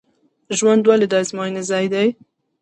[0.57, 2.07] ژوند ولې د ازموینې ځای دی؟